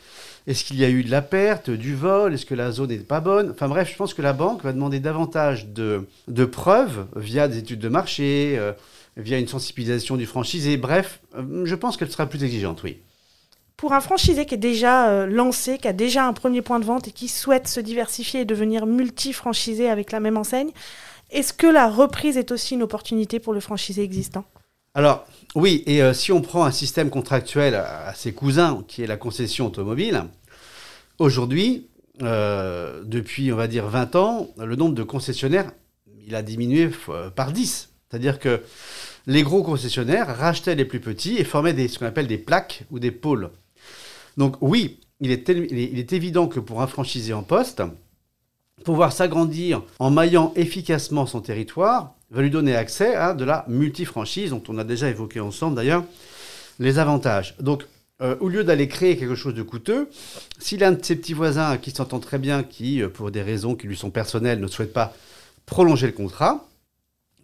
Est-ce 0.47 0.63
qu'il 0.63 0.77
y 0.77 0.85
a 0.85 0.89
eu 0.89 1.03
de 1.03 1.11
la 1.11 1.21
perte, 1.21 1.69
du 1.69 1.95
vol? 1.95 2.33
Est-ce 2.33 2.45
que 2.45 2.55
la 2.55 2.71
zone 2.71 2.89
n'est 2.89 2.97
pas 2.97 3.19
bonne? 3.19 3.51
Enfin 3.51 3.67
bref, 3.67 3.89
je 3.91 3.97
pense 3.97 4.13
que 4.13 4.21
la 4.21 4.33
banque 4.33 4.63
va 4.63 4.71
demander 4.71 4.99
davantage 4.99 5.67
de, 5.67 6.05
preuves 6.45 7.07
via 7.15 7.47
des 7.47 7.57
études 7.57 7.79
de 7.79 7.89
marché, 7.89 8.55
euh, 8.57 8.71
via 9.17 9.39
une 9.39 9.47
sensibilisation 9.47 10.15
du 10.15 10.25
franchisé. 10.25 10.77
Bref, 10.77 11.19
euh, 11.35 11.65
je 11.65 11.75
pense 11.75 11.97
qu'elle 11.97 12.11
sera 12.11 12.27
plus 12.27 12.43
exigeante, 12.43 12.83
oui. 12.83 12.97
Pour 13.77 13.93
un 13.93 14.01
franchisé 14.01 14.45
qui 14.45 14.53
est 14.53 14.59
déjà 14.59 15.09
euh, 15.09 15.25
lancé, 15.25 15.79
qui 15.79 15.87
a 15.87 15.93
déjà 15.93 16.25
un 16.25 16.33
premier 16.33 16.61
point 16.61 16.79
de 16.79 16.85
vente 16.85 17.07
et 17.07 17.11
qui 17.11 17.27
souhaite 17.27 17.67
se 17.67 17.79
diversifier 17.79 18.41
et 18.41 18.45
devenir 18.45 18.85
multi-franchisé 18.85 19.89
avec 19.89 20.11
la 20.11 20.19
même 20.19 20.37
enseigne, 20.37 20.69
est-ce 21.31 21.53
que 21.53 21.67
la 21.67 21.89
reprise 21.89 22.37
est 22.37 22.51
aussi 22.51 22.75
une 22.75 22.83
opportunité 22.83 23.39
pour 23.39 23.53
le 23.53 23.59
franchisé 23.59 24.03
existant? 24.03 24.45
Alors, 24.93 25.25
oui, 25.55 25.83
et 25.85 26.01
euh, 26.01 26.13
si 26.13 26.31
on 26.31 26.41
prend 26.41 26.65
un 26.65 26.71
système 26.71 27.09
contractuel 27.09 27.75
à, 27.75 28.13
ses 28.13 28.33
cousins, 28.33 28.83
qui 28.87 29.03
est 29.03 29.07
la 29.07 29.17
concession 29.17 29.67
automobile, 29.67 30.25
aujourd'hui, 31.19 31.87
depuis, 32.19 33.51
on 33.51 33.55
va 33.55 33.67
dire, 33.67 33.87
20 33.87 34.15
ans, 34.15 34.49
le 34.59 34.75
nombre 34.75 34.93
de 34.93 35.01
concessionnaires, 35.01 35.71
il 36.27 36.35
a 36.35 36.43
diminué 36.43 36.87
par 37.35 37.51
10. 37.51 37.89
C'est-à-dire 38.07 38.37
que 38.37 38.61
les 39.25 39.41
gros 39.41 39.63
concessionnaires 39.63 40.37
rachetaient 40.37 40.75
les 40.75 40.85
plus 40.85 40.99
petits 40.99 41.37
et 41.37 41.43
formaient 41.43 41.87
ce 41.87 41.97
qu'on 41.97 42.05
appelle 42.05 42.27
des 42.27 42.37
plaques 42.37 42.83
ou 42.91 42.99
des 42.99 43.09
pôles. 43.09 43.49
Donc 44.37 44.55
oui, 44.61 44.99
il 45.19 45.31
est, 45.31 45.49
il 45.49 45.99
est 45.99 46.13
évident 46.13 46.47
que 46.47 46.59
pour 46.59 46.81
un 46.81 46.87
franchisé 46.87 47.33
en 47.33 47.43
poste, 47.43 47.81
pouvoir 48.83 49.13
s'agrandir 49.13 49.83
en 49.99 50.11
maillant 50.11 50.53
efficacement 50.55 51.25
son 51.25 51.41
territoire 51.41 52.15
va 52.31 52.41
lui 52.41 52.49
donner 52.49 52.75
accès 52.75 53.15
à 53.15 53.33
de 53.33 53.43
la 53.43 53.65
multifranchise, 53.67 54.49
dont 54.51 54.63
on 54.69 54.77
a 54.77 54.83
déjà 54.83 55.09
évoqué 55.09 55.39
ensemble 55.39 55.75
d'ailleurs 55.75 56.03
les 56.79 56.97
avantages. 56.97 57.55
Donc 57.59 57.83
euh, 58.21 58.35
au 58.39 58.49
lieu 58.49 58.63
d'aller 58.63 58.87
créer 58.87 59.17
quelque 59.17 59.35
chose 59.35 59.55
de 59.55 59.63
coûteux, 59.63 60.09
si 60.59 60.77
l'un 60.77 60.91
de 60.91 61.03
ses 61.03 61.15
petits 61.15 61.33
voisins 61.33 61.77
qui 61.77 61.91
s'entend 61.91 62.19
très 62.19 62.37
bien, 62.37 62.61
qui, 62.63 63.01
euh, 63.01 63.09
pour 63.09 63.31
des 63.31 63.41
raisons 63.41 63.75
qui 63.75 63.87
lui 63.87 63.97
sont 63.97 64.11
personnelles, 64.11 64.59
ne 64.59 64.67
souhaite 64.67 64.93
pas 64.93 65.13
prolonger 65.65 66.07
le 66.07 66.13
contrat, 66.13 66.67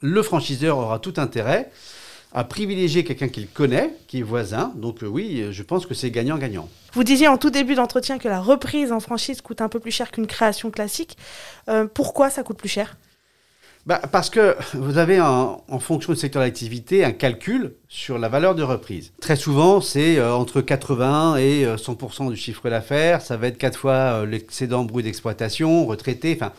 le 0.01 0.21
franchiseur 0.21 0.77
aura 0.77 0.99
tout 0.99 1.15
intérêt 1.17 1.71
à 2.31 2.43
privilégier 2.43 3.03
quelqu'un 3.03 3.29
qu'il 3.29 3.47
connaît, 3.47 3.95
qui 4.07 4.19
est 4.19 4.23
voisin. 4.23 4.71
Donc 4.75 5.03
euh, 5.03 5.07
oui, 5.07 5.47
je 5.51 5.63
pense 5.63 5.87
que 5.87 5.95
c'est 5.95 6.11
gagnant-gagnant. 6.11 6.69
Vous 6.93 7.03
disiez 7.03 7.27
en 7.27 7.37
tout 7.37 7.49
début 7.49 7.73
d'entretien 7.73 8.19
que 8.19 8.27
la 8.27 8.39
reprise 8.39 8.91
en 8.91 8.99
franchise 8.99 9.41
coûte 9.41 9.61
un 9.61 9.69
peu 9.69 9.79
plus 9.79 9.91
cher 9.91 10.11
qu'une 10.11 10.27
création 10.27 10.71
classique. 10.71 11.17
Pourquoi 11.93 12.29
ça 12.29 12.43
coûte 12.43 12.57
plus 12.57 12.69
cher? 12.69 12.95
Bah, 13.87 13.99
Parce 14.11 14.29
que 14.29 14.55
vous 14.75 14.99
avez 14.99 15.19
en, 15.19 15.63
fonction 15.79 16.13
du 16.13 16.19
secteur 16.19 16.43
d'activité 16.43 17.03
un 17.03 17.11
calcul 17.11 17.73
sur 17.87 18.19
la 18.19 18.29
valeur 18.29 18.53
de 18.53 18.61
reprise. 18.61 19.13
Très 19.19 19.35
souvent, 19.35 19.81
c'est 19.81 20.19
euh, 20.19 20.35
entre 20.35 20.61
80 20.61 21.37
et 21.37 21.65
100% 21.65 22.29
du 22.29 22.35
chiffre 22.35 22.69
d'affaires. 22.69 23.21
Ça 23.21 23.37
va 23.37 23.47
être 23.47 23.57
quatre 23.57 23.79
fois 23.79 24.25
l'excédent 24.25 24.83
bruit 24.83 25.03
d'exploitation, 25.03 25.87
retraité. 25.87 26.37
Enfin, 26.39 26.53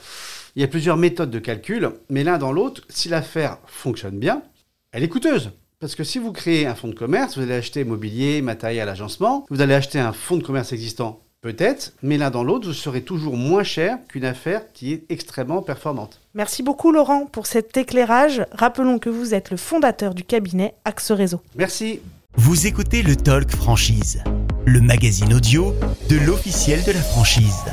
il 0.57 0.63
y 0.63 0.65
a 0.65 0.69
plusieurs 0.69 0.97
méthodes 0.97 1.31
de 1.31 1.39
calcul, 1.39 1.91
mais 2.11 2.25
l'un 2.25 2.37
dans 2.37 2.51
l'autre, 2.51 2.83
si 2.89 3.09
l'affaire 3.09 3.59
fonctionne 3.67 4.19
bien, 4.19 4.43
elle 4.91 5.05
est 5.05 5.09
coûteuse. 5.09 5.53
Parce 5.81 5.95
que 5.95 6.03
si 6.03 6.19
vous 6.19 6.33
créez 6.33 6.67
un 6.67 6.75
fonds 6.75 6.89
de 6.89 6.95
commerce, 6.95 7.37
vous 7.37 7.45
allez 7.45 7.55
acheter 7.55 7.85
mobilier, 7.85 8.43
matériel, 8.43 8.89
agencement, 8.89 9.47
vous 9.49 9.61
allez 9.61 9.75
acheter 9.75 10.01
un 10.01 10.13
fonds 10.13 10.37
de 10.37 10.43
commerce 10.43 10.73
existant, 10.73 11.23
peut-être, 11.41 11.93
mais 12.03 12.19
l'un 12.19 12.31
dans 12.31 12.45
l'autre, 12.45 12.69
vous 12.69 12.75
serez 12.75 13.03
toujours 13.03 13.37
moins 13.37 13.63
cher 13.63 13.99
qu'une 14.09 14.25
affaire 14.25 14.73
qui 14.73 14.93
est 14.93 15.05
extrêmement 15.09 15.63
performante. 15.63 16.21
Merci 16.35 16.63
beaucoup 16.63 16.93
Laurent 16.93 17.27
pour 17.27 17.47
cet 17.47 17.77
éclairage. 17.77 18.45
Rappelons 18.53 18.99
que 18.99 19.11
vous 19.11 19.35
êtes 19.35 19.51
le 19.51 19.57
fondateur 19.57 20.15
du 20.15 20.25
cabinet 20.25 20.75
Axe 20.85 21.11
Réseau. 21.11 21.41
Merci. 21.57 22.01
Vous 22.35 22.67
écoutez 22.67 23.03
le 23.03 23.17
Talk 23.17 23.51
Franchise, 23.51 24.23
le 24.65 24.81
magazine 24.81 25.33
audio 25.35 25.75
de 26.09 26.17
l'officiel 26.17 26.85
de 26.85 26.93
la 26.93 27.03
franchise. 27.03 27.65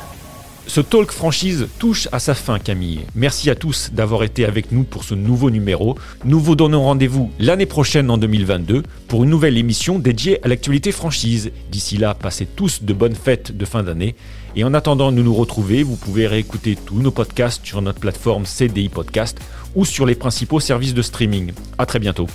Ce 0.67 0.81
talk 0.81 1.11
franchise 1.11 1.67
touche 1.79 2.07
à 2.11 2.19
sa 2.19 2.33
fin, 2.33 2.57
Camille. 2.59 3.01
Merci 3.13 3.49
à 3.49 3.55
tous 3.55 3.91
d'avoir 3.93 4.23
été 4.23 4.45
avec 4.45 4.71
nous 4.71 4.83
pour 4.83 5.03
ce 5.03 5.13
nouveau 5.13 5.51
numéro. 5.51 5.95
Nous 6.25 6.39
vous 6.39 6.55
donnons 6.55 6.83
rendez-vous 6.83 7.31
l'année 7.39 7.67
prochaine 7.67 8.09
en 8.09 8.17
2022 8.17 8.83
pour 9.07 9.23
une 9.23 9.29
nouvelle 9.29 9.57
émission 9.57 9.99
dédiée 9.99 10.43
à 10.43 10.47
l'actualité 10.47 10.91
franchise. 10.91 11.51
D'ici 11.71 11.97
là, 11.97 12.15
passez 12.15 12.45
tous 12.45 12.83
de 12.83 12.93
bonnes 12.93 13.15
fêtes 13.15 13.55
de 13.55 13.65
fin 13.65 13.83
d'année. 13.83 14.15
Et 14.55 14.63
en 14.63 14.73
attendant 14.73 15.11
de 15.11 15.21
nous 15.21 15.33
retrouver, 15.33 15.83
vous 15.83 15.95
pouvez 15.95 16.27
réécouter 16.27 16.75
tous 16.75 16.99
nos 16.99 17.11
podcasts 17.11 17.65
sur 17.65 17.81
notre 17.81 17.99
plateforme 17.99 18.45
CDI 18.45 18.89
Podcast 18.89 19.37
ou 19.75 19.85
sur 19.85 20.05
les 20.05 20.15
principaux 20.15 20.59
services 20.59 20.93
de 20.93 21.01
streaming. 21.01 21.51
À 21.77 21.85
très 21.85 21.99
bientôt. 21.99 22.27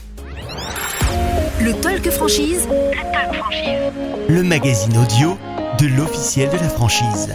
Le 1.60 1.72
Talk 1.75 2.08
Franchise. 2.10 2.66
Le 2.70 3.12
Talk 3.12 3.34
Franchise. 3.34 3.92
Le 4.28 4.42
magazine 4.44 4.96
audio 4.96 5.37
de 5.78 5.87
l'officiel 5.88 6.49
de 6.50 6.56
la 6.56 6.68
franchise. 6.68 7.28